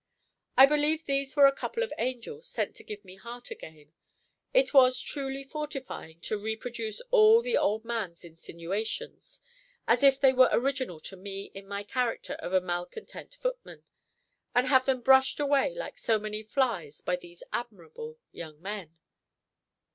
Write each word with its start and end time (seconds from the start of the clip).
I 0.57 0.65
believe 0.65 1.03
these 1.05 1.35
were 1.35 1.45
a 1.45 1.51
couple 1.51 1.83
of 1.83 1.93
angels 1.99 2.47
sent 2.49 2.75
to 2.77 2.83
give 2.83 3.05
me 3.05 3.17
heart 3.17 3.51
again. 3.51 3.93
It 4.51 4.73
was 4.73 4.99
truly 4.99 5.43
fortifying 5.43 6.21
to 6.21 6.39
reproduce 6.41 7.01
all 7.11 7.43
the 7.43 7.55
old 7.55 7.85
man's 7.85 8.25
insinuations, 8.25 9.41
as 9.87 10.01
if 10.01 10.19
they 10.19 10.33
were 10.33 10.49
original 10.51 10.99
to 11.01 11.15
me 11.15 11.51
in 11.53 11.67
my 11.67 11.83
character 11.83 12.33
of 12.33 12.51
a 12.51 12.59
malcontent 12.61 13.35
footman, 13.35 13.83
and 14.55 14.65
have 14.69 14.87
them 14.87 15.01
brushed 15.01 15.39
away 15.39 15.75
like 15.75 15.99
so 15.99 16.17
many 16.17 16.41
flies 16.41 17.01
by 17.01 17.15
these 17.15 17.43
admirable 17.53 18.17
young 18.31 18.59
men. 18.59 18.97